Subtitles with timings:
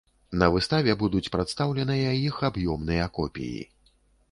[0.43, 3.63] На выставе будуць прадстаўленыя іх аб'ёмныя копіі.